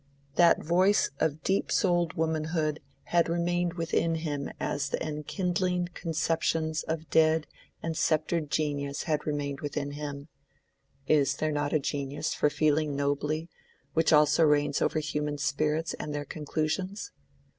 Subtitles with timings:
[0.33, 2.79] That voice of deep souled womanhood
[3.13, 7.45] had remained within him as the enkindling conceptions of dead
[7.83, 10.27] and sceptred genius had remained within him
[11.05, 13.47] (is there not a genius for feeling nobly
[13.93, 17.11] which also reigns over human spirits and their conclusions?)